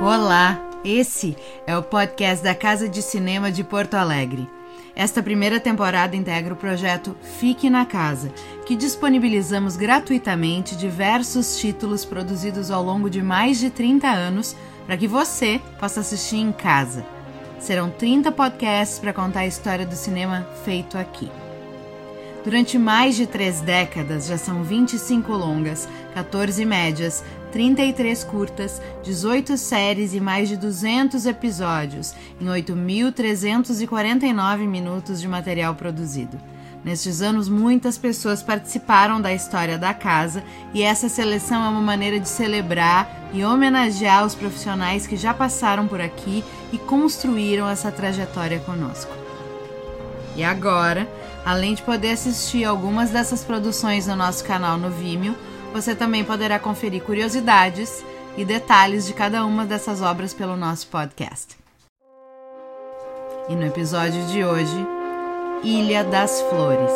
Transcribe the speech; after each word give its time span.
Olá, 0.00 0.60
esse 0.84 1.34
é 1.66 1.76
o 1.76 1.82
podcast 1.82 2.44
da 2.44 2.54
Casa 2.54 2.86
de 2.86 3.00
Cinema 3.00 3.50
de 3.50 3.64
Porto 3.64 3.94
Alegre. 3.94 4.46
Esta 4.94 5.22
primeira 5.22 5.58
temporada 5.58 6.14
integra 6.14 6.52
o 6.52 6.56
projeto 6.56 7.16
Fique 7.38 7.70
na 7.70 7.86
Casa, 7.86 8.30
que 8.66 8.76
disponibilizamos 8.76 9.74
gratuitamente 9.74 10.76
diversos 10.76 11.58
títulos 11.58 12.04
produzidos 12.04 12.70
ao 12.70 12.82
longo 12.82 13.08
de 13.08 13.22
mais 13.22 13.58
de 13.58 13.70
30 13.70 14.06
anos 14.06 14.54
para 14.84 14.98
que 14.98 15.08
você 15.08 15.62
possa 15.80 16.00
assistir 16.00 16.36
em 16.36 16.52
casa. 16.52 17.02
Serão 17.58 17.88
30 17.88 18.30
podcasts 18.32 18.98
para 18.98 19.14
contar 19.14 19.40
a 19.40 19.46
história 19.46 19.86
do 19.86 19.96
cinema 19.96 20.46
feito 20.62 20.98
aqui. 20.98 21.30
Durante 22.44 22.78
mais 22.78 23.16
de 23.16 23.26
três 23.26 23.60
décadas, 23.60 24.28
já 24.28 24.38
são 24.38 24.62
25 24.62 25.32
longas, 25.32 25.88
14 26.14 26.64
médias, 26.64 27.24
33 27.56 28.22
curtas, 28.24 28.82
18 29.02 29.56
séries 29.56 30.12
e 30.12 30.20
mais 30.20 30.46
de 30.46 30.58
200 30.58 31.24
episódios, 31.24 32.14
em 32.38 32.44
8.349 32.44 34.68
minutos 34.68 35.22
de 35.22 35.26
material 35.26 35.74
produzido. 35.74 36.38
Nestes 36.84 37.22
anos, 37.22 37.48
muitas 37.48 37.96
pessoas 37.96 38.42
participaram 38.42 39.22
da 39.22 39.32
história 39.32 39.78
da 39.78 39.94
casa 39.94 40.44
e 40.74 40.82
essa 40.82 41.08
seleção 41.08 41.64
é 41.64 41.68
uma 41.70 41.80
maneira 41.80 42.20
de 42.20 42.28
celebrar 42.28 43.30
e 43.32 43.42
homenagear 43.42 44.26
os 44.26 44.34
profissionais 44.34 45.06
que 45.06 45.16
já 45.16 45.32
passaram 45.32 45.88
por 45.88 45.98
aqui 45.98 46.44
e 46.70 46.76
construíram 46.76 47.66
essa 47.66 47.90
trajetória 47.90 48.58
conosco. 48.58 49.16
E 50.36 50.44
agora, 50.44 51.08
além 51.42 51.74
de 51.74 51.80
poder 51.80 52.10
assistir 52.10 52.66
algumas 52.66 53.08
dessas 53.08 53.42
produções 53.42 54.06
no 54.06 54.14
nosso 54.14 54.44
canal 54.44 54.76
no 54.76 54.90
Vimeo, 54.90 55.34
você 55.76 55.94
também 55.94 56.24
poderá 56.24 56.58
conferir 56.58 57.02
curiosidades 57.02 58.02
e 58.34 58.46
detalhes 58.46 59.06
de 59.06 59.12
cada 59.12 59.44
uma 59.44 59.66
dessas 59.66 60.00
obras 60.00 60.32
pelo 60.32 60.56
nosso 60.56 60.86
podcast. 60.86 61.54
E 63.46 63.54
no 63.54 63.66
episódio 63.66 64.26
de 64.28 64.42
hoje, 64.42 64.74
Ilha 65.62 66.02
das 66.02 66.40
Flores. 66.40 66.90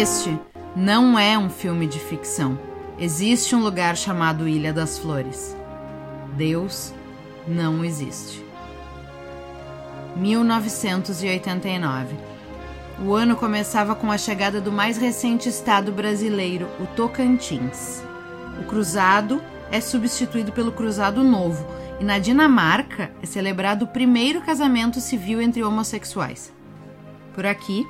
Este 0.00 0.38
não 0.76 1.18
é 1.18 1.36
um 1.36 1.50
filme 1.50 1.88
de 1.88 1.98
ficção. 1.98 2.56
Existe 2.96 3.56
um 3.56 3.60
lugar 3.60 3.96
chamado 3.96 4.46
Ilha 4.46 4.72
das 4.72 4.98
Flores. 4.98 5.56
Deus 6.36 6.94
não 7.44 7.84
existe. 7.84 8.40
1989. 10.14 12.37
O 13.00 13.14
ano 13.14 13.36
começava 13.36 13.94
com 13.94 14.10
a 14.10 14.18
chegada 14.18 14.60
do 14.60 14.72
mais 14.72 14.96
recente 14.96 15.48
estado 15.48 15.92
brasileiro, 15.92 16.68
o 16.80 16.86
Tocantins. 16.96 18.02
O 18.60 18.64
cruzado 18.64 19.40
é 19.70 19.80
substituído 19.80 20.50
pelo 20.50 20.72
cruzado 20.72 21.22
novo, 21.22 21.64
e 22.00 22.04
na 22.04 22.18
Dinamarca 22.18 23.12
é 23.22 23.26
celebrado 23.26 23.84
o 23.84 23.88
primeiro 23.88 24.40
casamento 24.40 25.00
civil 25.00 25.40
entre 25.40 25.62
homossexuais. 25.62 26.52
Por 27.34 27.46
aqui, 27.46 27.86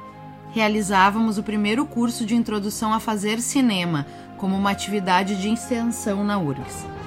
realizávamos 0.53 1.39
o 1.39 1.43
primeiro 1.43 1.87
curso 1.87 2.27
de 2.27 2.35
introdução 2.35 2.93
a 2.93 3.01
fazer 3.01 3.41
cinema 3.41 4.07
como 4.37 4.55
uma 4.55 4.71
atividade 4.71 5.41
de 5.41 5.51
extensão 5.51 6.23
na 6.23 6.39
URGS. 6.39 6.98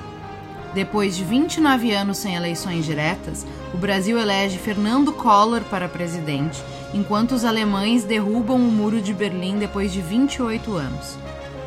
Depois 0.73 1.17
de 1.17 1.25
29 1.25 1.91
anos 1.91 2.17
sem 2.17 2.35
eleições 2.35 2.85
diretas, 2.85 3.45
o 3.73 3.77
Brasil 3.77 4.17
elege 4.17 4.57
Fernando 4.57 5.11
Collor 5.11 5.61
para 5.61 5.89
presidente, 5.89 6.63
enquanto 6.93 7.33
os 7.33 7.43
alemães 7.43 8.05
derrubam 8.05 8.55
o 8.55 8.71
Muro 8.71 9.01
de 9.01 9.13
Berlim 9.13 9.57
depois 9.57 9.91
de 9.91 10.01
28 10.01 10.73
anos. 10.73 11.17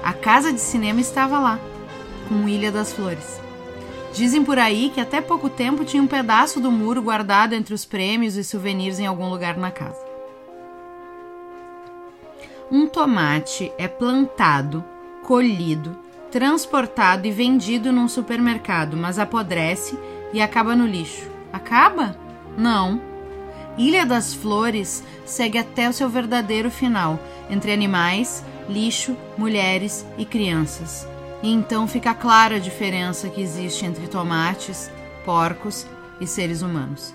A 0.02 0.12
casa 0.12 0.52
de 0.52 0.60
cinema 0.60 1.00
estava 1.00 1.38
lá, 1.38 1.58
com 2.28 2.48
Ilha 2.48 2.72
das 2.72 2.92
Flores. 2.92 3.40
Dizem 4.14 4.44
por 4.44 4.58
aí 4.58 4.90
que 4.94 5.00
até 5.00 5.20
pouco 5.20 5.50
tempo 5.50 5.84
tinha 5.84 6.02
um 6.02 6.06
pedaço 6.06 6.60
do 6.60 6.70
muro 6.70 7.02
guardado 7.02 7.52
entre 7.52 7.74
os 7.74 7.84
prêmios 7.84 8.36
e 8.36 8.44
souvenirs 8.44 8.98
em 8.98 9.06
algum 9.06 9.28
lugar 9.28 9.56
na 9.56 9.70
casa. 9.70 10.00
Um 12.70 12.86
tomate 12.86 13.72
é 13.76 13.88
plantado, 13.88 14.84
colhido, 15.24 15.96
transportado 16.34 17.28
e 17.28 17.30
vendido 17.30 17.92
num 17.92 18.08
supermercado, 18.08 18.96
mas 18.96 19.20
apodrece 19.20 19.96
e 20.32 20.42
acaba 20.42 20.74
no 20.74 20.84
lixo. 20.84 21.30
Acaba? 21.52 22.18
Não. 22.58 23.00
Ilha 23.78 24.04
das 24.04 24.34
Flores 24.34 25.04
segue 25.24 25.58
até 25.58 25.88
o 25.88 25.92
seu 25.92 26.08
verdadeiro 26.08 26.72
final, 26.72 27.20
entre 27.48 27.72
animais, 27.72 28.44
lixo, 28.68 29.16
mulheres 29.38 30.04
e 30.18 30.24
crianças. 30.24 31.06
E 31.40 31.52
então 31.52 31.86
fica 31.86 32.12
clara 32.12 32.56
a 32.56 32.58
diferença 32.58 33.28
que 33.28 33.40
existe 33.40 33.86
entre 33.86 34.08
tomates, 34.08 34.90
porcos 35.24 35.86
e 36.20 36.26
seres 36.26 36.62
humanos. 36.62 37.14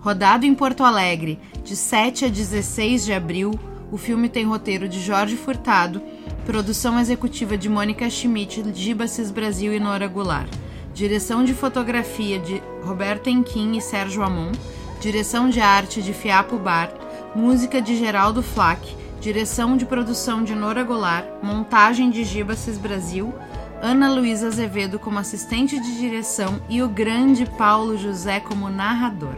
Rodado 0.00 0.44
em 0.44 0.54
Porto 0.54 0.84
Alegre, 0.84 1.40
de 1.64 1.74
7 1.74 2.26
a 2.26 2.28
16 2.28 3.06
de 3.06 3.14
abril, 3.14 3.58
o 3.92 3.98
filme 3.98 4.30
tem 4.30 4.46
roteiro 4.46 4.88
de 4.88 4.98
Jorge 4.98 5.36
Furtado, 5.36 6.02
produção 6.46 6.98
executiva 6.98 7.58
de 7.58 7.68
Mônica 7.68 8.08
Schmidt, 8.08 8.64
Gibaces 8.74 9.30
Brasil 9.30 9.74
e 9.74 9.78
Nora 9.78 10.08
Goulart, 10.08 10.50
direção 10.94 11.44
de 11.44 11.52
fotografia 11.52 12.38
de 12.38 12.62
Roberto 12.82 13.28
Enquim 13.28 13.76
e 13.76 13.82
Sérgio 13.82 14.22
Amon, 14.22 14.50
direção 14.98 15.50
de 15.50 15.60
arte 15.60 16.00
de 16.00 16.14
Fiapo 16.14 16.56
Bar, 16.56 16.90
música 17.36 17.82
de 17.82 17.94
Geraldo 17.94 18.42
Flack, 18.42 18.96
direção 19.20 19.76
de 19.76 19.84
produção 19.84 20.42
de 20.42 20.54
Nora 20.54 20.82
Goulart, 20.82 21.26
montagem 21.42 22.08
de 22.10 22.24
Gibaces 22.24 22.78
Brasil, 22.78 23.32
Ana 23.82 24.10
Luísa 24.10 24.46
Azevedo 24.46 24.98
como 24.98 25.18
assistente 25.18 25.78
de 25.78 25.98
direção 25.98 26.62
e 26.66 26.82
o 26.82 26.88
grande 26.88 27.44
Paulo 27.44 27.98
José 27.98 28.40
como 28.40 28.70
narrador. 28.70 29.34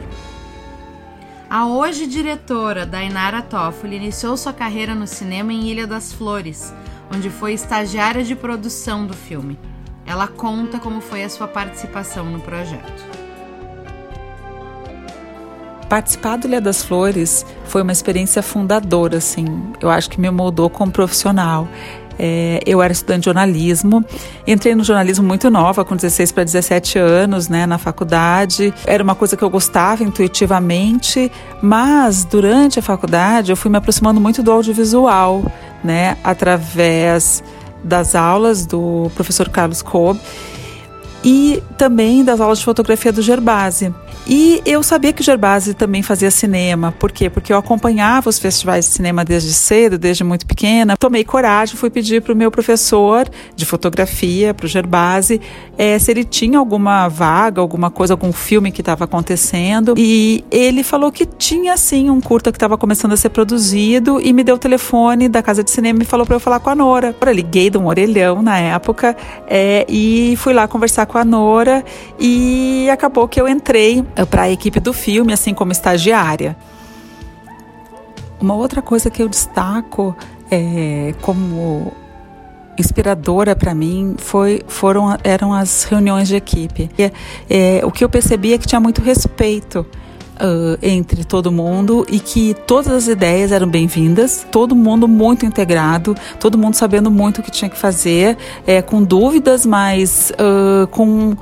A 1.54 1.66
hoje 1.66 2.09
diretora 2.09 2.84
Dainara 2.84 3.41
Toffoli 3.41 3.94
iniciou 3.94 4.37
sua 4.37 4.53
carreira 4.53 4.92
no 4.92 5.06
cinema 5.06 5.53
em 5.53 5.69
Ilha 5.69 5.87
das 5.87 6.12
Flores, 6.12 6.75
onde 7.15 7.31
foi 7.31 7.53
estagiária 7.53 8.25
de 8.25 8.34
produção 8.34 9.06
do 9.06 9.15
filme. 9.15 9.56
Ela 10.04 10.26
conta 10.26 10.81
como 10.81 11.00
foi 11.00 11.22
a 11.22 11.28
sua 11.28 11.47
participação 11.47 12.25
no 12.25 12.41
projeto. 12.41 13.04
Participar 15.88 16.38
do 16.38 16.48
Ilha 16.48 16.60
das 16.60 16.82
Flores 16.82 17.47
foi 17.66 17.82
uma 17.82 17.93
experiência 17.93 18.43
fundadora, 18.43 19.19
assim. 19.19 19.47
Eu 19.81 19.91
acho 19.91 20.10
que 20.10 20.20
me 20.20 20.28
moldou 20.32 20.69
como 20.69 20.91
profissional. 20.91 21.69
É, 22.19 22.60
eu 22.66 22.82
era 22.82 22.92
estudante 22.92 23.20
de 23.20 23.25
jornalismo, 23.26 24.04
entrei 24.47 24.75
no 24.75 24.84
jornalismo 24.84 25.26
muito 25.26 25.50
nova, 25.50 25.84
com 25.84 25.97
16 25.97 26.32
para 26.32 26.44
17 26.44 26.98
anos, 26.98 27.48
né, 27.48 27.66
na 27.66 27.78
faculdade. 27.78 28.72
Era 28.86 29.02
uma 29.02 29.14
coisa 29.14 29.36
que 29.36 29.42
eu 29.42 29.50
gostava 29.50 30.02
intuitivamente, 30.02 31.30
mas 31.60 32.25
durante 32.25 32.78
a 32.78 32.82
faculdade 32.82 33.50
eu 33.50 33.56
fui 33.56 33.70
me 33.70 33.78
aproximando 33.78 34.20
muito 34.20 34.42
do 34.42 34.52
audiovisual, 34.52 35.44
né, 35.82 36.16
através 36.22 37.42
das 37.82 38.14
aulas 38.14 38.64
do 38.64 39.10
professor 39.14 39.48
Carlos 39.48 39.82
Cobb 39.82 40.19
e 41.22 41.62
também 41.76 42.25
das 42.25 42.41
aulas 42.41 42.58
de 42.58 42.64
fotografia 42.64 43.12
do 43.12 43.22
Gerbasi. 43.22 43.92
E 44.26 44.62
eu 44.64 44.82
sabia 44.82 45.12
que 45.12 45.20
o 45.20 45.25
Gerbasi 45.25 45.75
também 45.75 46.02
fazia 46.02 46.30
cinema. 46.30 46.92
Por 46.98 47.12
quê? 47.12 47.28
Porque 47.28 47.52
eu 47.52 47.56
acompanhava 47.56 48.28
os 48.30 48.38
festivais 48.38 48.86
de 48.86 48.92
cinema 48.92 49.25
desde 49.25 49.52
cedo, 49.52 49.98
desde 49.98 50.25
muito 50.25 50.47
pequena. 50.47 50.97
Tomei 50.97 51.25
coragem, 51.25 51.76
fui 51.76 51.91
pedir 51.91 52.22
para 52.22 52.32
o 52.32 52.36
meu 52.36 52.50
professor 52.50 53.28
de 53.54 53.64
fotografia, 53.64 54.54
para 54.54 54.66
o 54.66 54.69
Gerbasi, 54.69 55.41
é, 55.76 55.98
se 55.98 56.10
ele 56.10 56.25
tinha 56.25 56.58
alguma 56.58 57.08
vaga, 57.08 57.60
alguma 57.60 57.91
coisa, 57.91 58.14
algum 58.14 58.32
filme 58.32 58.70
que 58.70 58.80
estava 58.80 59.04
acontecendo. 59.04 59.94
E 59.97 60.44
ele 60.50 60.82
falou 60.82 61.10
que 61.10 61.26
tinha 61.26 61.76
sim 61.76 62.10
um 62.10 62.20
curta 62.20 62.50
que 62.50 62.56
estava 62.56 62.78
começando 62.78 63.12
a 63.12 63.16
ser 63.16 63.31
produzido 63.31 64.20
e 64.20 64.32
me 64.32 64.42
deu 64.44 64.54
o 64.54 64.58
telefone 64.58 65.28
da 65.28 65.43
casa 65.43 65.62
de 65.62 65.70
cinema 65.70 66.02
e 66.02 66.05
falou 66.05 66.26
para 66.26 66.37
eu 66.37 66.40
falar 66.40 66.61
com 66.61 66.70
a 66.70 66.75
Nora. 66.75 67.14
Eu 67.20 67.32
liguei 67.32 67.70
de 67.70 67.78
um 67.78 67.87
orelhão 67.87 68.43
na 68.43 68.58
época 68.58 69.16
é, 69.49 69.84
e 69.88 70.34
fui 70.37 70.52
lá 70.52 70.69
conversar 70.69 71.06
com 71.06 71.19
a 71.19 71.25
Nora 71.25 71.84
e 72.19 72.88
acabou 72.90 73.26
que 73.26 73.40
eu 73.40 73.49
entrei 73.49 74.03
para 74.30 74.42
a 74.42 74.50
equipe 74.50 74.80
do 74.80 74.92
filme, 74.92 75.32
assim 75.32 75.54
como 75.54 75.72
estagiária. 75.72 76.56
Uma 78.40 78.54
outra 78.54 78.82
coisa 78.82 79.10
que 79.10 79.22
eu 79.22 79.28
destaco 79.28 80.14
é, 80.50 81.14
como 81.22 81.92
inspiradora 82.78 83.54
para 83.54 83.74
mim 83.74 84.16
foi, 84.18 84.62
foram, 84.66 85.16
eram 85.22 85.52
as 85.52 85.84
reuniões 85.84 86.28
de 86.28 86.36
equipe. 86.36 86.90
É, 87.48 87.80
o 87.84 87.90
que 87.90 88.04
eu 88.04 88.08
percebi 88.08 88.52
é 88.52 88.58
que 88.58 88.66
tinha 88.66 88.80
muito 88.80 89.02
respeito 89.02 89.86
Uh, 90.34 90.76
entre 90.82 91.22
todo 91.22 91.52
mundo 91.52 92.04
e 92.10 92.18
que 92.18 92.54
todas 92.66 92.92
as 92.92 93.06
ideias 93.06 93.52
eram 93.52 93.68
bem-vindas, 93.68 94.44
todo 94.50 94.74
mundo 94.74 95.06
muito 95.06 95.46
integrado, 95.46 96.16
todo 96.40 96.58
mundo 96.58 96.74
sabendo 96.74 97.08
muito 97.08 97.40
o 97.40 97.42
que 97.44 97.52
tinha 97.52 97.68
que 97.68 97.78
fazer, 97.78 98.36
é, 98.66 98.82
com 98.82 99.00
dúvidas, 99.00 99.64
mas 99.64 100.32
uh, 100.32 100.88
com 100.88 101.36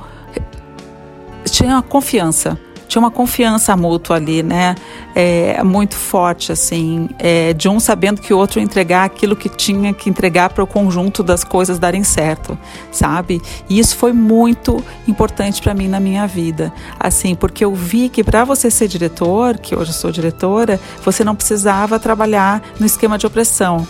tinha 1.53 1.79
confiança 1.83 2.59
tinha 2.85 3.01
uma 3.01 3.09
confiança 3.09 3.75
mútua 3.75 4.17
ali, 4.17 4.43
né? 4.43 4.75
É, 5.15 5.63
muito 5.63 5.95
forte, 5.95 6.51
assim, 6.51 7.09
é, 7.17 7.51
de 7.51 7.67
um 7.67 7.79
sabendo 7.79 8.21
que 8.21 8.31
o 8.31 8.37
outro 8.37 8.59
entregar 8.59 9.03
aquilo 9.03 9.35
que 9.35 9.49
tinha 9.49 9.91
que 9.93 10.11
entregar 10.11 10.49
para 10.49 10.63
o 10.63 10.67
conjunto 10.67 11.23
das 11.23 11.43
coisas 11.43 11.79
darem 11.79 12.03
certo, 12.03 12.55
sabe? 12.91 13.41
E 13.67 13.79
isso 13.79 13.95
foi 13.95 14.13
muito 14.13 14.83
importante 15.07 15.59
para 15.59 15.73
mim 15.73 15.87
na 15.87 15.99
minha 15.99 16.27
vida, 16.27 16.71
assim, 16.99 17.33
porque 17.33 17.65
eu 17.65 17.73
vi 17.73 18.09
que 18.09 18.23
para 18.23 18.43
você 18.43 18.69
ser 18.69 18.87
diretor, 18.87 19.57
que 19.57 19.75
hoje 19.75 19.89
eu 19.89 19.95
sou 19.95 20.11
diretora, 20.11 20.79
você 21.03 21.23
não 21.23 21.35
precisava 21.35 21.97
trabalhar 21.97 22.61
no 22.79 22.85
esquema 22.85 23.17
de 23.17 23.25
opressão, 23.25 23.87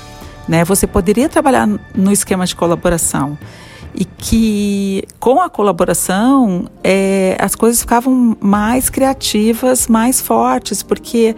né? 0.47 0.63
Você 0.63 0.87
poderia 0.87 1.27
trabalhar 1.27 1.67
no 1.93 2.11
esquema 2.11 2.45
de 2.45 2.55
colaboração 2.55 3.37
e 3.95 4.05
que 4.05 5.03
com 5.19 5.41
a 5.41 5.49
colaboração 5.49 6.67
é, 6.83 7.37
as 7.39 7.55
coisas 7.55 7.81
ficavam 7.81 8.35
mais 8.39 8.89
criativas, 8.89 9.87
mais 9.87 10.19
fortes, 10.19 10.81
porque 10.81 11.35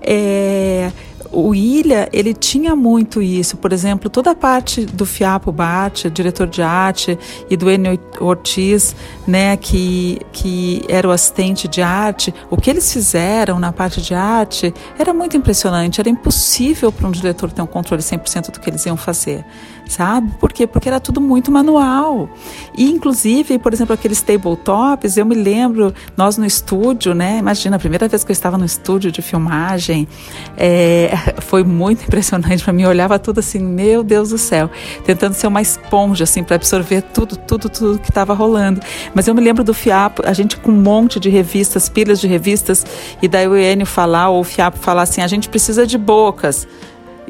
é, 0.00 0.90
o 1.32 1.54
Ilha, 1.54 2.08
ele 2.12 2.34
tinha 2.34 2.76
muito 2.76 3.22
isso. 3.22 3.56
Por 3.56 3.72
exemplo, 3.72 4.10
toda 4.10 4.32
a 4.32 4.34
parte 4.34 4.84
do 4.84 5.06
Fiapo 5.06 5.50
Bart, 5.50 6.06
diretor 6.06 6.46
de 6.46 6.62
arte, 6.62 7.18
e 7.48 7.56
do 7.56 7.70
Enio 7.70 7.98
Ortiz, 8.20 8.94
né, 9.26 9.56
que, 9.56 10.20
que 10.32 10.82
era 10.88 11.08
o 11.08 11.10
assistente 11.10 11.66
de 11.66 11.80
arte, 11.80 12.34
o 12.50 12.56
que 12.56 12.68
eles 12.68 12.92
fizeram 12.92 13.58
na 13.58 13.72
parte 13.72 14.02
de 14.02 14.14
arte 14.14 14.72
era 14.98 15.12
muito 15.14 15.36
impressionante. 15.36 16.00
Era 16.00 16.10
impossível 16.10 16.92
para 16.92 17.08
um 17.08 17.10
diretor 17.10 17.50
ter 17.50 17.62
um 17.62 17.66
controle 17.66 18.02
100% 18.02 18.50
do 18.50 18.60
que 18.60 18.68
eles 18.68 18.84
iam 18.84 18.96
fazer 18.96 19.44
sabe? 19.92 20.32
Por 20.40 20.52
quê? 20.52 20.66
Porque 20.66 20.88
era 20.88 20.98
tudo 20.98 21.20
muito 21.20 21.50
manual. 21.50 22.28
E, 22.76 22.90
inclusive, 22.90 23.58
por 23.58 23.72
exemplo, 23.72 23.94
aqueles 23.94 24.22
tabletops, 24.22 25.16
eu 25.16 25.26
me 25.26 25.34
lembro, 25.34 25.94
nós 26.16 26.36
no 26.38 26.46
estúdio, 26.46 27.14
né? 27.14 27.38
Imagina, 27.38 27.76
a 27.76 27.78
primeira 27.78 28.08
vez 28.08 28.24
que 28.24 28.30
eu 28.30 28.34
estava 28.34 28.56
no 28.56 28.64
estúdio 28.64 29.12
de 29.12 29.20
filmagem, 29.22 30.08
é, 30.56 31.10
foi 31.40 31.64
muito 31.64 32.04
impressionante 32.04 32.62
para 32.62 32.72
mim. 32.72 32.82
Eu 32.82 32.88
olhava 32.88 33.18
tudo 33.18 33.40
assim, 33.40 33.58
meu 33.58 34.02
Deus 34.02 34.30
do 34.30 34.38
céu, 34.38 34.70
tentando 35.04 35.34
ser 35.34 35.46
uma 35.46 35.60
esponja, 35.60 36.24
assim, 36.24 36.42
para 36.42 36.56
absorver 36.56 37.02
tudo, 37.02 37.36
tudo, 37.36 37.68
tudo 37.68 37.98
que 37.98 38.10
estava 38.10 38.34
rolando. 38.34 38.80
Mas 39.14 39.28
eu 39.28 39.34
me 39.34 39.40
lembro 39.40 39.64
do 39.64 39.74
Fiapo, 39.74 40.22
a 40.26 40.32
gente 40.32 40.56
com 40.56 40.70
um 40.70 40.80
monte 40.80 41.18
de 41.18 41.28
revistas, 41.28 41.88
pilhas 41.88 42.20
de 42.20 42.26
revistas, 42.26 42.84
e 43.20 43.28
daí 43.28 43.46
o 43.46 43.56
Enio 43.56 43.86
falar, 43.86 44.28
ou 44.30 44.40
o 44.40 44.44
Fiapo 44.44 44.78
falar 44.78 45.02
assim: 45.02 45.20
a 45.20 45.26
gente 45.26 45.48
precisa 45.48 45.86
de 45.86 45.98
bocas. 45.98 46.66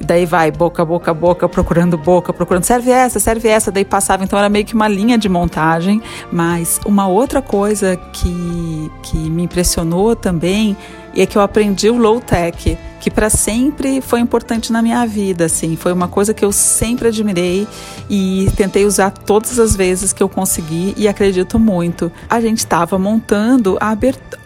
Daí 0.05 0.27
vai, 0.27 0.51
boca, 0.51 0.85
boca, 0.85 1.15
boca, 1.15 1.49
procurando 1.49 1.97
boca, 1.97 2.33
procurando, 2.33 2.65
serve 2.65 2.91
essa, 2.91 3.21
serve 3.21 3.49
essa, 3.49 3.71
daí 3.71 3.85
passava. 3.85 4.25
Então 4.25 4.39
era 4.39 4.49
meio 4.49 4.65
que 4.65 4.75
uma 4.75 4.89
linha 4.89 5.17
de 5.17 5.29
montagem. 5.29 6.03
Mas 6.31 6.81
uma 6.85 7.07
outra 7.07 7.41
coisa 7.41 7.97
que, 7.97 8.91
que 9.03 9.17
me 9.17 9.45
impressionou 9.45 10.17
também 10.17 10.77
é 11.15 11.27
que 11.27 11.37
eu 11.37 11.43
aprendi 11.43 11.91
o 11.91 11.97
low 11.97 12.21
tech, 12.21 12.79
que 13.01 13.11
para 13.11 13.29
sempre 13.29 14.01
foi 14.01 14.21
importante 14.21 14.73
na 14.73 14.81
minha 14.81 15.05
vida, 15.07 15.45
assim, 15.45 15.77
foi 15.77 15.93
uma 15.93 16.09
coisa 16.09 16.33
que 16.33 16.45
eu 16.45 16.51
sempre 16.51 17.09
admirei 17.09 17.69
e 18.09 18.51
tentei 18.57 18.87
usar 18.87 19.11
todas 19.11 19.59
as 19.59 19.77
vezes 19.77 20.13
que 20.13 20.23
eu 20.23 20.29
consegui 20.29 20.95
e 20.97 21.07
acredito 21.07 21.59
muito. 21.59 22.11
A 22.31 22.41
gente 22.41 22.59
estava 22.59 22.99
montando 22.99 23.77
a 23.81 23.91
abertura 23.91 24.42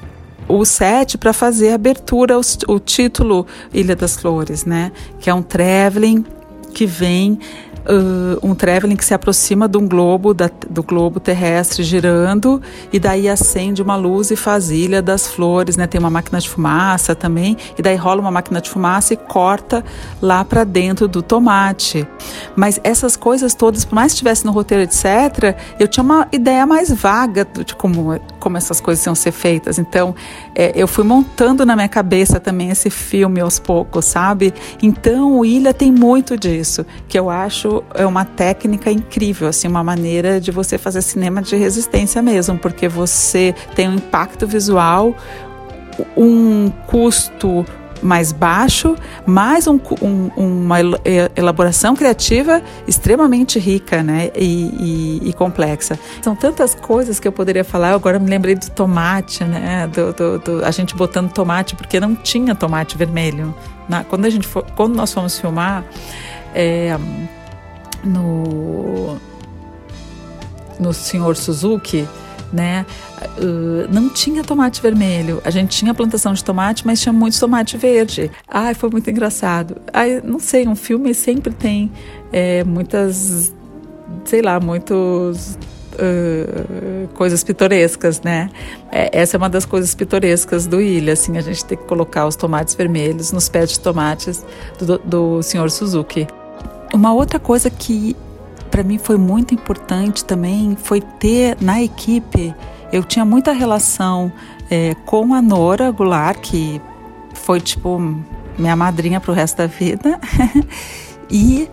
o 0.49 0.65
set 0.65 1.19
para 1.19 1.33
fazer 1.33 1.71
a 1.71 1.75
abertura, 1.75 2.39
o, 2.39 2.43
o 2.69 2.79
título 2.79 3.47
Ilha 3.73 3.97
das 3.97 4.17
Flores, 4.17 4.65
né? 4.65 4.93
Que 5.21 5.31
é 5.31 5.35
um 5.35 5.43
traveling 5.43 6.25
que 6.73 6.87
vem 6.87 7.39
uh, 7.89 8.39
um 8.47 8.55
traveling 8.55 8.97
que 8.97 9.05
se 9.05 9.15
aproxima 9.15 9.69
de 9.69 9.79
um 9.79 9.87
globo, 9.89 10.35
da, 10.35 10.51
do 10.69 10.83
globo 10.83 11.21
terrestre 11.21 11.83
girando, 11.83 12.61
e 12.93 12.99
daí 12.99 13.29
acende 13.29 13.83
uma 13.83 13.97
luz 13.97 14.31
e 14.31 14.37
faz 14.37 14.71
ilha 14.71 15.01
das 15.01 15.27
flores, 15.27 15.77
né? 15.77 15.87
Tem 15.87 15.99
uma 15.99 16.11
máquina 16.11 16.39
de 16.41 16.49
fumaça 16.49 17.15
também, 17.15 17.57
e 17.79 17.83
daí 17.83 17.97
rola 17.97 18.21
uma 18.21 18.31
máquina 18.31 18.61
de 18.61 18.69
fumaça 18.69 19.15
e 19.15 19.17
corta 19.17 19.85
lá 20.21 20.45
para 20.45 20.65
dentro 20.65 21.09
do 21.09 21.23
tomate. 21.23 22.07
Mas 22.55 22.81
essas 22.83 23.17
coisas 23.17 23.55
todas, 23.55 23.85
por 23.85 23.95
mais 23.95 24.13
que 24.13 24.17
estivesse 24.17 24.45
no 24.45 24.53
roteiro, 24.53 24.83
etc., 24.83 25.57
eu 25.79 25.89
tinha 25.89 26.03
uma 26.03 26.29
ideia 26.33 26.67
mais 26.67 26.91
vaga 26.93 27.47
de 27.65 27.75
como, 27.75 28.21
como 28.41 28.57
essas 28.57 28.81
coisas 28.81 29.05
iam 29.07 29.15
ser 29.15 29.33
feitas. 29.33 29.79
Então, 29.79 30.15
é, 30.55 30.73
eu 30.75 30.89
fui 30.89 31.05
montando 31.05 31.65
na 31.65 31.77
minha 31.77 31.89
cabeça 31.89 32.41
também 32.41 32.71
esse 32.71 32.91
filme 32.91 33.41
aos 33.41 33.59
poucos, 33.59 34.05
sabe? 34.05 34.53
Então, 34.83 35.39
o 35.39 35.45
Ilha 35.45 35.73
tem 35.73 35.93
muito 35.93 36.37
disso, 36.37 36.85
que 37.09 37.19
eu 37.19 37.31
acho 37.31 37.76
é 37.95 38.07
uma 38.07 38.25
técnica 38.25 38.91
incrível, 38.91 39.49
assim, 39.49 39.69
uma 39.69 39.85
maneira 39.85 40.41
de 40.41 40.51
você 40.51 40.79
fazer 40.79 41.03
cinema 41.03 41.43
de 41.43 41.57
resistência 41.57 42.23
mesmo, 42.23 42.59
porque 42.59 42.89
você 42.89 43.55
tem 43.75 43.89
um 43.89 43.95
impacto 43.95 44.47
visual, 44.47 45.15
um 46.17 46.71
custo 46.87 47.65
mais 48.03 48.33
baixo, 48.33 48.95
mais 49.25 49.67
um, 49.67 49.79
um, 50.03 50.31
uma 50.37 50.77
elaboração 51.35 51.97
criativa 51.97 52.63
extremamente 52.87 53.59
rica 53.59 54.03
né? 54.03 54.31
E, 54.37 55.21
e, 55.25 55.29
e, 55.29 55.33
complexa. 55.33 55.99
São 56.23 56.35
tantas 56.37 56.75
coisas 56.75 57.19
que 57.19 57.27
eu 57.27 57.33
poderia 57.33 57.65
falar. 57.65 57.93
agora 57.93 58.19
me 58.19 58.29
lembrei 58.29 58.55
do 58.55 58.71
tomate, 58.71 59.45
né? 59.45 59.89
Do, 59.89 60.13
do, 60.13 60.39
do, 60.39 60.65
a 60.65 60.71
gente 60.71 60.95
botando 60.95 61.33
tomate, 61.33 61.75
porque 61.75 61.99
não 61.99 62.15
tinha 62.15 62.55
tomate 62.55 62.97
vermelho. 62.97 63.55
Na, 63.89 64.05
quando, 64.05 64.25
a 64.25 64.31
gente 64.31 64.47
for, 64.47 64.65
quando 64.77 64.95
nós 64.95 65.13
fomos 65.13 65.39
filmar, 65.39 65.85
é, 66.55 66.97
no 68.05 69.17
no 70.79 70.93
senhor 70.93 71.37
Suzuki, 71.37 72.07
né? 72.53 72.87
Uh, 73.39 73.93
não 73.93 74.09
tinha 74.09 74.45
tomate 74.45 74.81
vermelho. 74.81 75.41
A 75.45 75.51
gente 75.51 75.77
tinha 75.77 75.95
plantação 75.95 76.33
de 76.33 76.45
tomate, 76.45 76.87
mas 76.87 77.01
tinha 77.01 77.13
muito 77.13 77.39
tomate 77.39 77.77
verde. 77.77 78.31
Ai, 78.49 78.75
foi 78.75 78.91
muito 78.91 79.09
engraçado. 79.11 79.77
Ai, 79.93 80.21
não 80.23 80.39
sei, 80.39 80.67
um 80.67 80.77
filme 80.77 81.15
sempre 81.15 81.53
tem 81.53 81.91
é, 82.33 82.65
muitas, 82.65 83.53
sei 84.25 84.43
lá, 84.43 84.61
muitos 84.61 85.59
Uh, 85.99 87.09
coisas 87.15 87.43
pitorescas, 87.43 88.21
né? 88.21 88.51
É, 88.93 89.19
essa 89.19 89.35
é 89.35 89.39
uma 89.39 89.49
das 89.49 89.65
coisas 89.65 89.95
pitorescas 89.95 90.67
do 90.67 90.79
Ilha, 90.79 91.15
assim, 91.15 91.39
a 91.39 91.41
gente 91.41 91.65
tem 91.65 91.79
que 91.79 91.85
colocar 91.85 92.27
os 92.27 92.37
tomates 92.37 92.75
vermelhos 92.75 93.33
nos 93.33 93.49
pés 93.49 93.71
de 93.71 93.81
tomates 93.81 94.45
do, 94.79 94.99
do 94.99 95.43
senhor 95.43 95.71
Suzuki. 95.71 96.27
Uma 96.97 97.13
outra 97.13 97.39
coisa 97.39 97.69
que 97.69 98.17
para 98.71 98.83
mim 98.83 98.97
foi 98.97 99.19
muito 99.19 99.53
importante 99.53 100.25
também 100.25 100.75
foi 100.83 101.03
ter 101.03 101.55
na 101.61 101.83
equipe, 101.83 102.55
eu 102.91 103.05
tinha 103.05 103.23
muita 103.23 103.53
relação 103.53 104.33
é, 104.71 104.95
com 105.05 105.35
a 105.35 105.43
Nora 105.43 105.91
Goulart, 105.91 106.39
que 106.41 106.81
foi 107.35 107.61
tipo 107.61 108.01
minha 108.59 108.75
madrinha 108.75 109.21
para 109.21 109.31
o 109.31 109.35
resto 109.35 109.59
da 109.59 109.67
vida, 109.67 110.19
e 111.31 111.69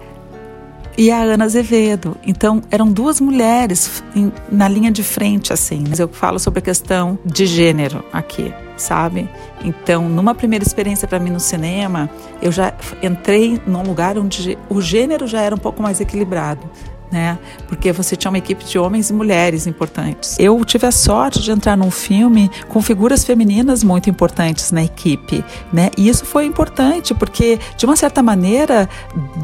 e 0.97 1.09
a 1.09 1.21
Ana 1.21 1.45
Azevedo. 1.45 2.18
Então, 2.28 2.62
eram 2.69 2.92
duas 2.92 3.21
mulheres 3.21 4.04
em, 4.14 4.31
na 4.52 4.68
linha 4.68 4.92
de 4.92 5.04
frente, 5.04 5.54
assim. 5.54 5.86
Eu 5.97 6.07
falo 6.09 6.38
sobre 6.38 6.59
a 6.59 6.62
questão 6.62 7.18
de 7.26 7.45
gênero 7.45 8.04
aqui, 8.12 8.54
sabe? 8.83 9.30
Então, 9.63 10.07
numa 10.07 10.35
primeira 10.35 10.63
experiência 10.63 11.07
para 11.07 11.19
mim 11.19 11.30
no 11.30 11.40
cinema, 11.40 12.09
eu 12.42 12.52
já 12.52 12.73
entrei 13.02 13.61
num 13.66 13.81
lugar 13.81 14.18
onde 14.18 14.57
o 14.69 14.81
gênero 14.81 15.25
já 15.25 15.42
era 15.42 15.56
um 15.56 15.57
pouco 15.57 15.81
mais 15.81 15.99
equilibrado 16.02 16.69
né? 17.14 17.38
Porque 17.68 17.92
você 17.92 18.16
tinha 18.16 18.32
uma 18.32 18.40
equipe 18.40 18.66
de 18.66 18.80
homens 18.80 19.12
e 19.12 19.14
mulheres 19.14 19.68
importantes. 19.68 20.36
Eu 20.40 20.66
tive 20.66 20.88
a 20.88 20.92
sorte 20.92 21.42
de 21.44 21.52
entrar 21.52 21.78
num 21.78 21.92
filme 21.92 22.50
com 22.68 22.82
figuras 22.82 23.24
femininas 23.24 23.84
muito 23.84 24.10
importantes 24.10 24.72
na 24.72 24.84
equipe, 24.84 25.46
né? 25.72 25.92
E 25.96 26.10
isso 26.10 26.26
foi 26.26 26.46
importante 26.46 27.14
porque, 27.14 27.60
de 27.78 27.86
uma 27.86 27.96
certa 27.96 28.24
maneira, 28.24 28.90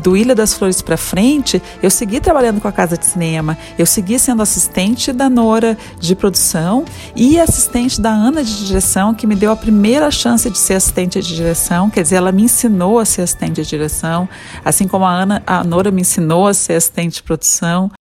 do 0.02 0.18
Ilha 0.18 0.34
das 0.34 0.56
Flores 0.56 0.82
para 0.82 0.98
frente, 0.98 1.62
eu 1.84 1.92
segui 1.92 2.20
trabalhando 2.20 2.60
com 2.60 2.68
a 2.68 2.72
casa 2.72 2.98
de 2.98 3.06
cinema, 3.06 3.56
eu 3.78 3.86
segui 3.86 4.18
sendo 4.18 4.42
assistente 4.42 5.14
da 5.14 5.30
Nora 5.30 5.78
de 6.00 6.16
produção 6.16 6.84
e 7.16 7.40
assistente 7.40 8.02
da 8.02 8.10
Ana 8.10 8.44
de 8.44 8.66
direção, 8.66 9.14
que 9.14 9.28
me 9.28 9.36
deu 9.36 9.52
a 9.52 9.56
primeira 9.56 10.10
chance 10.10 10.50
de 10.50 10.58
ser 10.58 10.74
assistente 10.74 11.22
de 11.22 11.36
direção, 11.36 11.88
quer 11.88 12.02
dizer, 12.02 12.16
ela 12.16 12.32
me 12.32 12.42
ensinou 12.42 12.98
a 12.98 13.06
ser 13.06 13.22
assistente 13.22 13.62
de 13.62 13.70
direção, 13.70 14.28
assim 14.66 14.88
como 14.88 15.06
a 15.06 15.12
Ana, 15.12 15.44
a 15.46 15.64
Nora 15.64 15.92
me 15.92 16.02
ensinou 16.02 16.48
a 16.48 16.54
ser 16.54 16.74
assistente 16.74 17.16
de 17.16 17.24
produção 17.24 17.59
So. 17.60 17.92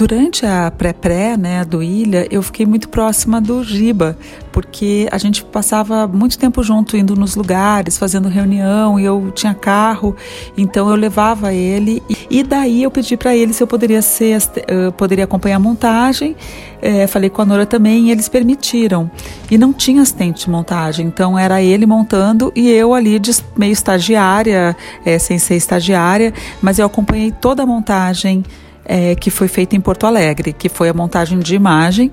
Durante 0.00 0.46
a 0.46 0.70
pré-pré, 0.70 1.36
né, 1.36 1.62
do 1.62 1.82
Ilha, 1.82 2.26
eu 2.30 2.42
fiquei 2.42 2.64
muito 2.64 2.88
próxima 2.88 3.38
do 3.38 3.62
Giba, 3.62 4.16
porque 4.50 5.06
a 5.12 5.18
gente 5.18 5.44
passava 5.44 6.06
muito 6.06 6.38
tempo 6.38 6.62
junto, 6.62 6.96
indo 6.96 7.14
nos 7.14 7.36
lugares, 7.36 7.98
fazendo 7.98 8.26
reunião, 8.26 8.98
e 8.98 9.04
eu 9.04 9.30
tinha 9.30 9.52
carro, 9.52 10.16
então 10.56 10.88
eu 10.88 10.96
levava 10.96 11.52
ele. 11.52 12.02
E 12.30 12.42
daí 12.42 12.82
eu 12.82 12.90
pedi 12.90 13.14
para 13.14 13.36
ele 13.36 13.52
se 13.52 13.62
eu 13.62 13.66
poderia 13.66 14.00
ser, 14.00 14.38
eu 14.66 14.90
poderia 14.90 15.24
acompanhar 15.24 15.56
a 15.56 15.60
montagem. 15.60 16.34
É, 16.80 17.06
falei 17.06 17.28
com 17.28 17.42
a 17.42 17.44
Nora 17.44 17.66
também 17.66 18.06
e 18.06 18.10
eles 18.10 18.26
permitiram. 18.26 19.10
E 19.50 19.58
não 19.58 19.70
tinha 19.70 20.00
assistente 20.00 20.46
de 20.46 20.50
montagem, 20.50 21.08
então 21.08 21.38
era 21.38 21.60
ele 21.60 21.84
montando 21.84 22.50
e 22.56 22.70
eu 22.70 22.94
ali 22.94 23.18
de 23.18 23.32
meio 23.54 23.72
estagiária, 23.72 24.74
é, 25.04 25.18
sem 25.18 25.38
ser 25.38 25.56
estagiária, 25.56 26.32
mas 26.62 26.78
eu 26.78 26.86
acompanhei 26.86 27.30
toda 27.30 27.64
a 27.64 27.66
montagem 27.66 28.42
é, 28.84 29.14
que 29.14 29.30
foi 29.30 29.48
feita 29.48 29.76
em 29.76 29.80
Porto 29.80 30.06
Alegre, 30.06 30.52
que 30.52 30.68
foi 30.68 30.88
a 30.88 30.94
montagem 30.94 31.38
de 31.38 31.54
imagem 31.54 32.10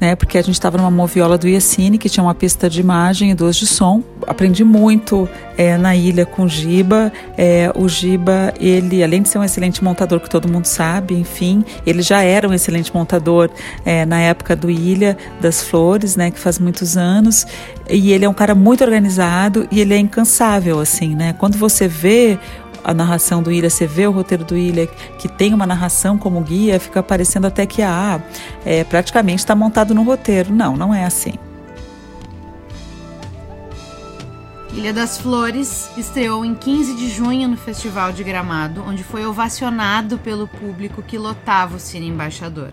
né? 0.00 0.14
Porque 0.14 0.36
a 0.36 0.42
gente 0.42 0.54
estava 0.54 0.76
numa 0.76 0.90
moviola 0.90 1.38
do 1.38 1.48
Iacine, 1.48 1.98
que 1.98 2.08
tinha 2.08 2.22
uma 2.22 2.34
pista 2.34 2.68
de 2.68 2.80
imagem 2.80 3.30
e 3.30 3.34
duas 3.34 3.56
de 3.56 3.66
som. 3.66 4.02
Aprendi 4.26 4.62
muito 4.62 5.28
é, 5.56 5.76
na 5.78 5.96
ilha 5.96 6.26
com 6.26 6.42
o 6.44 6.48
Giba. 6.48 7.12
É, 7.36 7.70
o 7.74 7.88
Giba, 7.88 8.52
ele, 8.60 9.02
além 9.02 9.22
de 9.22 9.28
ser 9.28 9.38
um 9.38 9.44
excelente 9.44 9.82
montador, 9.82 10.20
que 10.20 10.28
todo 10.28 10.48
mundo 10.48 10.66
sabe, 10.66 11.14
enfim, 11.14 11.64
ele 11.86 12.02
já 12.02 12.22
era 12.22 12.48
um 12.48 12.52
excelente 12.52 12.94
montador 12.94 13.50
é, 13.84 14.04
na 14.04 14.20
época 14.20 14.54
do 14.54 14.70
Ilha 14.70 15.16
das 15.40 15.62
Flores, 15.62 16.16
né? 16.16 16.30
Que 16.30 16.38
faz 16.38 16.58
muitos 16.58 16.96
anos. 16.96 17.46
E 17.88 18.12
ele 18.12 18.24
é 18.24 18.28
um 18.28 18.34
cara 18.34 18.54
muito 18.54 18.84
organizado 18.84 19.66
e 19.70 19.80
ele 19.80 19.94
é 19.94 19.98
incansável, 19.98 20.80
assim, 20.80 21.14
né? 21.14 21.34
Quando 21.38 21.56
você 21.56 21.88
vê 21.88 22.38
a 22.86 22.94
narração 22.94 23.42
do 23.42 23.50
Ilha, 23.50 23.68
você 23.68 23.84
vê 23.84 24.06
o 24.06 24.12
roteiro 24.12 24.44
do 24.44 24.56
Ilha, 24.56 24.86
que 25.18 25.26
tem 25.26 25.52
uma 25.52 25.66
narração 25.66 26.16
como 26.16 26.40
guia, 26.40 26.78
fica 26.78 27.02
parecendo 27.02 27.48
até 27.48 27.66
que 27.66 27.82
ah, 27.82 28.22
é, 28.64 28.84
praticamente 28.84 29.40
está 29.40 29.56
montado 29.56 29.92
no 29.92 30.04
roteiro. 30.04 30.54
Não, 30.54 30.76
não 30.76 30.94
é 30.94 31.04
assim. 31.04 31.32
Ilha 34.72 34.92
das 34.92 35.18
Flores 35.18 35.90
estreou 35.98 36.44
em 36.44 36.54
15 36.54 36.94
de 36.94 37.08
junho 37.08 37.48
no 37.48 37.56
Festival 37.56 38.12
de 38.12 38.22
Gramado, 38.22 38.84
onde 38.86 39.02
foi 39.02 39.26
ovacionado 39.26 40.16
pelo 40.18 40.46
público 40.46 41.02
que 41.02 41.18
lotava 41.18 41.74
o 41.74 41.80
Cine 41.80 42.06
Embaixador. 42.06 42.70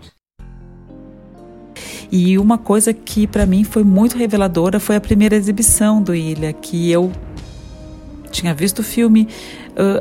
E 2.12 2.38
uma 2.38 2.56
coisa 2.56 2.94
que 2.94 3.26
para 3.26 3.46
mim 3.46 3.64
foi 3.64 3.82
muito 3.82 4.16
reveladora 4.16 4.78
foi 4.78 4.94
a 4.94 5.00
primeira 5.00 5.34
exibição 5.34 6.00
do 6.00 6.14
Ilha, 6.14 6.52
que 6.52 6.88
eu 6.88 7.10
tinha 8.30 8.52
visto 8.52 8.80
o 8.80 8.82
filme 8.82 9.28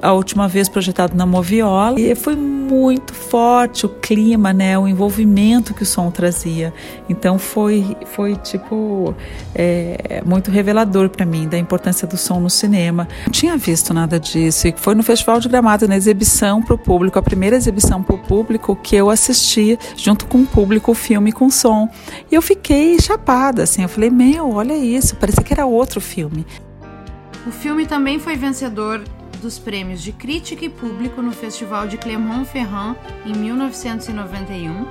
a 0.01 0.13
última 0.13 0.47
vez 0.47 0.69
projetado 0.69 1.15
na 1.15 1.25
Moviola 1.25 1.99
e 1.99 2.13
foi 2.15 2.35
muito 2.35 3.13
forte 3.13 3.85
o 3.85 3.89
clima, 3.89 4.53
né, 4.53 4.77
o 4.77 4.87
envolvimento 4.87 5.73
que 5.73 5.83
o 5.83 5.85
som 5.85 6.09
trazia. 6.11 6.73
Então 7.09 7.39
foi 7.39 7.97
foi 8.05 8.35
tipo 8.35 9.15
é, 9.55 10.21
muito 10.25 10.51
revelador 10.51 11.09
para 11.09 11.25
mim 11.25 11.47
da 11.47 11.57
importância 11.57 12.07
do 12.07 12.17
som 12.17 12.39
no 12.39 12.49
cinema. 12.49 13.07
Não 13.25 13.31
tinha 13.31 13.57
visto 13.57 13.93
nada 13.93 14.19
disso 14.19 14.67
e 14.67 14.73
foi 14.77 14.95
no 14.95 15.03
Festival 15.03 15.39
de 15.39 15.49
Gramado 15.49 15.87
na 15.87 15.95
exibição 15.95 16.61
para 16.61 16.75
o 16.75 16.77
público, 16.77 17.17
a 17.17 17.21
primeira 17.21 17.55
exibição 17.55 18.01
para 18.03 18.15
o 18.15 18.19
público 18.19 18.75
que 18.75 18.95
eu 18.95 19.09
assisti 19.09 19.77
junto 19.97 20.25
com 20.27 20.39
o 20.39 20.45
público 20.45 20.91
o 20.91 20.95
filme 20.95 21.31
com 21.31 21.49
som 21.49 21.89
e 22.31 22.35
eu 22.35 22.41
fiquei 22.41 22.99
chapada 22.99 23.63
assim. 23.63 23.81
Eu 23.81 23.89
falei 23.89 24.09
meu, 24.09 24.51
olha 24.51 24.75
isso, 24.75 25.15
parecia 25.15 25.43
que 25.43 25.53
era 25.53 25.65
outro 25.65 25.99
filme. 25.99 26.45
O 27.45 27.51
filme 27.51 27.85
também 27.85 28.19
foi 28.19 28.37
vencedor 28.37 29.03
dos 29.43 29.59
prêmios 29.59 30.01
de 30.01 30.13
crítica 30.13 30.65
e 30.65 30.69
público 30.69 31.21
no 31.21 31.33
Festival 31.33 31.85
de 31.87 31.97
Clermont-Ferrand 31.97 32.95
em 33.25 33.33
1991, 33.33 34.85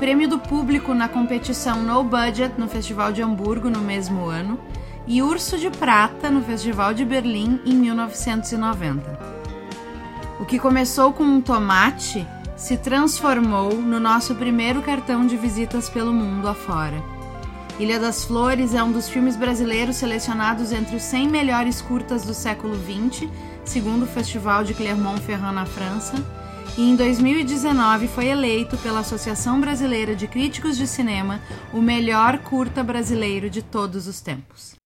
prêmio 0.00 0.26
do 0.26 0.38
público 0.38 0.94
na 0.94 1.06
competição 1.08 1.82
No 1.82 2.02
Budget 2.02 2.58
no 2.58 2.66
Festival 2.66 3.12
de 3.12 3.22
Hamburgo 3.22 3.68
no 3.68 3.80
mesmo 3.80 4.24
ano 4.24 4.58
e 5.06 5.22
Urso 5.22 5.58
de 5.58 5.68
Prata 5.70 6.30
no 6.30 6.42
Festival 6.42 6.94
de 6.94 7.04
Berlim 7.04 7.60
em 7.66 7.74
1990. 7.74 9.18
O 10.40 10.46
que 10.46 10.58
começou 10.58 11.12
com 11.12 11.22
um 11.22 11.40
tomate 11.40 12.26
se 12.56 12.78
transformou 12.78 13.74
no 13.74 14.00
nosso 14.00 14.34
primeiro 14.34 14.80
cartão 14.80 15.26
de 15.26 15.36
visitas 15.36 15.90
pelo 15.90 16.12
mundo 16.12 16.48
afora. 16.48 17.13
Ilha 17.78 17.98
das 17.98 18.24
Flores 18.24 18.72
é 18.72 18.80
um 18.80 18.92
dos 18.92 19.08
filmes 19.08 19.34
brasileiros 19.34 19.96
selecionados 19.96 20.70
entre 20.70 20.94
os 20.94 21.02
100 21.02 21.28
melhores 21.28 21.82
curtas 21.82 22.24
do 22.24 22.32
século 22.32 22.76
XX, 22.76 23.28
segundo 23.64 24.04
o 24.04 24.06
Festival 24.06 24.62
de 24.62 24.72
Clermont-Ferrand 24.74 25.52
na 25.52 25.66
França, 25.66 26.14
e 26.78 26.88
em 26.88 26.94
2019 26.94 28.06
foi 28.06 28.26
eleito 28.26 28.76
pela 28.78 29.00
Associação 29.00 29.60
Brasileira 29.60 30.14
de 30.14 30.28
Críticos 30.28 30.76
de 30.76 30.86
Cinema 30.86 31.40
o 31.72 31.82
melhor 31.82 32.38
curta 32.38 32.84
brasileiro 32.84 33.50
de 33.50 33.60
todos 33.60 34.06
os 34.06 34.20
tempos. 34.20 34.76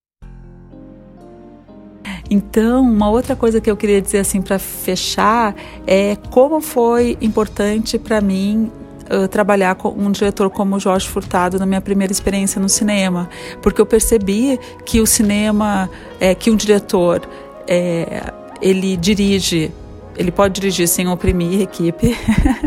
Então, 2.30 2.82
uma 2.82 3.10
outra 3.10 3.36
coisa 3.36 3.60
que 3.60 3.70
eu 3.70 3.76
queria 3.76 4.00
dizer 4.00 4.18
assim 4.18 4.40
para 4.40 4.58
fechar 4.58 5.54
é 5.86 6.16
como 6.30 6.60
foi 6.62 7.18
importante 7.20 7.98
para 7.98 8.20
mim 8.22 8.70
uh, 9.10 9.28
trabalhar 9.28 9.74
com 9.74 9.88
um 9.88 10.10
diretor 10.10 10.50
como 10.50 10.78
Jorge 10.78 11.08
Furtado 11.08 11.58
na 11.58 11.66
minha 11.66 11.80
primeira 11.80 12.12
experiência 12.12 12.60
no 12.60 12.68
cinema, 12.68 13.28
porque 13.62 13.80
eu 13.80 13.86
percebi 13.86 14.58
que 14.84 15.00
o 15.00 15.06
cinema, 15.06 15.90
é, 16.20 16.34
que 16.34 16.50
um 16.50 16.56
diretor, 16.56 17.22
é, 17.66 18.32
ele 18.60 18.96
dirige, 18.96 19.72
ele 20.16 20.30
pode 20.30 20.60
dirigir 20.60 20.88
sem 20.88 21.08
oprimir 21.08 21.60
a 21.60 21.62
equipe. 21.62 22.16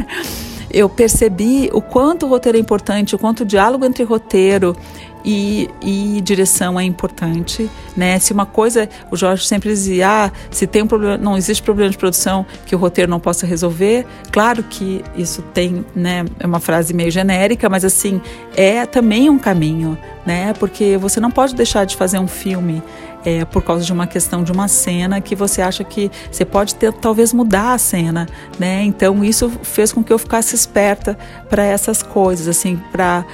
eu 0.73 0.87
percebi 0.87 1.69
o 1.73 1.81
quanto 1.81 2.25
o 2.25 2.29
roteiro 2.29 2.57
é 2.57 2.61
importante, 2.61 3.15
o 3.15 3.19
quanto 3.19 3.41
o 3.41 3.45
diálogo 3.45 3.85
entre 3.85 4.03
roteiro 4.03 4.75
e, 5.23 5.69
e, 5.81 6.21
direção 6.21 6.79
é 6.79 6.83
importante, 6.83 7.69
né? 7.95 8.17
Se 8.19 8.33
uma 8.33 8.45
coisa, 8.45 8.89
o 9.11 9.15
Jorge 9.15 9.45
sempre 9.45 9.69
dizia, 9.69 10.25
ah, 10.25 10.31
se 10.49 10.65
tem 10.65 10.81
um 10.81 10.87
problema, 10.87 11.17
não 11.17 11.37
existe 11.37 11.61
problema 11.61 11.89
de 11.91 11.97
produção 11.97 12.45
que 12.65 12.75
o 12.75 12.77
roteiro 12.77 13.09
não 13.09 13.19
possa 13.19 13.45
resolver. 13.45 14.05
Claro 14.31 14.63
que 14.63 15.03
isso 15.15 15.41
tem, 15.53 15.85
né? 15.95 16.25
É 16.39 16.47
uma 16.47 16.59
frase 16.59 16.93
meio 16.93 17.11
genérica, 17.11 17.69
mas 17.69 17.85
assim 17.85 18.21
é 18.55 18.85
também 18.85 19.29
um 19.29 19.37
caminho, 19.37 19.97
né? 20.25 20.53
Porque 20.53 20.97
você 20.97 21.19
não 21.19 21.31
pode 21.31 21.55
deixar 21.55 21.85
de 21.85 21.95
fazer 21.95 22.19
um 22.19 22.27
filme 22.27 22.81
é, 23.25 23.45
por 23.45 23.61
causa 23.61 23.85
de 23.85 23.93
uma 23.93 24.07
questão 24.07 24.43
de 24.43 24.51
uma 24.51 24.67
cena 24.67 25.21
que 25.21 25.35
você 25.35 25.61
acha 25.61 25.83
que 25.83 26.11
você 26.31 26.43
pode 26.43 26.75
ter, 26.75 26.91
talvez 26.93 27.33
mudar 27.33 27.73
a 27.73 27.77
cena, 27.77 28.27
né? 28.59 28.83
Então 28.83 29.23
isso 29.23 29.49
fez 29.63 29.91
com 29.91 30.03
que 30.03 30.11
eu 30.11 30.17
ficasse 30.17 30.55
esperta 30.55 31.17
para 31.49 31.63
essas 31.63 32.01
coisas, 32.01 32.47
assim, 32.47 32.79
para 32.91 33.25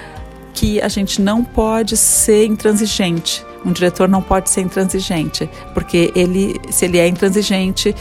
que 0.57 0.81
a 0.81 0.87
gente 0.87 1.21
não 1.21 1.43
pode 1.43 1.95
ser 1.95 2.45
intransigente. 2.45 3.45
Um 3.63 3.71
diretor 3.71 4.09
não 4.09 4.23
pode 4.23 4.49
ser 4.49 4.61
intransigente, 4.61 5.47
porque 5.71 6.11
ele, 6.15 6.59
se 6.71 6.85
ele 6.85 6.97
é 6.97 7.07
intransigente, 7.07 7.95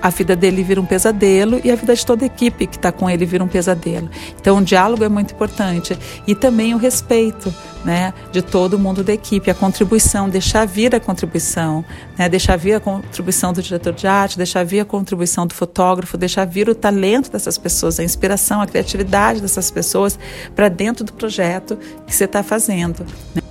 a 0.00 0.10
vida 0.10 0.36
dele 0.36 0.62
vira 0.62 0.80
um 0.80 0.86
pesadelo 0.86 1.60
e 1.64 1.70
a 1.70 1.76
vida 1.76 1.94
de 1.94 2.04
toda 2.04 2.24
a 2.24 2.26
equipe 2.26 2.66
que 2.66 2.76
está 2.76 2.92
com 2.92 3.08
ele 3.08 3.26
vira 3.26 3.42
um 3.42 3.48
pesadelo. 3.48 4.08
Então, 4.40 4.58
o 4.58 4.64
diálogo 4.64 5.04
é 5.04 5.08
muito 5.08 5.34
importante 5.34 5.98
e 6.26 6.34
também 6.34 6.74
o 6.74 6.78
respeito, 6.78 7.52
né, 7.84 8.12
de 8.32 8.42
todo 8.42 8.78
mundo 8.78 9.02
da 9.02 9.12
equipe, 9.12 9.50
a 9.50 9.54
contribuição, 9.54 10.28
deixar 10.28 10.66
vir 10.66 10.94
a 10.94 11.00
contribuição, 11.00 11.84
né, 12.16 12.28
deixar 12.28 12.56
vir 12.56 12.74
a 12.74 12.80
contribuição 12.80 13.52
do 13.52 13.62
diretor 13.62 13.92
de 13.92 14.06
arte, 14.06 14.36
deixar 14.36 14.64
vir 14.64 14.80
a 14.80 14.84
contribuição 14.84 15.46
do 15.46 15.54
fotógrafo, 15.54 16.16
deixar 16.16 16.44
vir 16.44 16.68
o 16.68 16.74
talento 16.74 17.30
dessas 17.30 17.58
pessoas, 17.58 17.98
a 17.98 18.04
inspiração, 18.04 18.60
a 18.60 18.66
criatividade 18.66 19.40
dessas 19.40 19.70
pessoas 19.70 20.18
para 20.54 20.68
dentro 20.68 21.04
do 21.04 21.12
projeto 21.12 21.78
que 22.06 22.14
você 22.14 22.24
está 22.24 22.42
fazendo. 22.42 23.04
Né? 23.34 23.42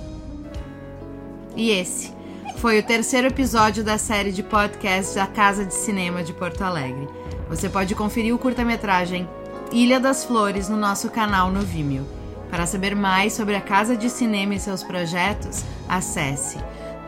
E 1.56 1.70
esse 1.70 2.17
foi 2.58 2.78
o 2.80 2.82
terceiro 2.82 3.28
episódio 3.28 3.84
da 3.84 3.96
série 3.96 4.32
de 4.32 4.42
podcasts 4.42 5.14
da 5.14 5.28
Casa 5.28 5.64
de 5.64 5.72
Cinema 5.72 6.24
de 6.24 6.32
Porto 6.32 6.62
Alegre. 6.62 7.08
Você 7.48 7.68
pode 7.68 7.94
conferir 7.94 8.34
o 8.34 8.38
curta-metragem 8.38 9.30
Ilha 9.70 10.00
das 10.00 10.24
Flores 10.24 10.68
no 10.68 10.76
nosso 10.76 11.08
canal 11.08 11.52
no 11.52 11.60
Vimeo. 11.60 12.04
Para 12.50 12.66
saber 12.66 12.96
mais 12.96 13.32
sobre 13.32 13.54
a 13.54 13.60
Casa 13.60 13.96
de 13.96 14.10
Cinema 14.10 14.56
e 14.56 14.60
seus 14.60 14.82
projetos, 14.82 15.62
acesse 15.88 16.58